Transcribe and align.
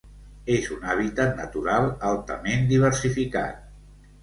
És 0.53 0.69
un 0.75 0.87
hàbitat 0.93 1.35
natural 1.41 1.91
altament 2.13 2.67
diversificat. 2.75 3.73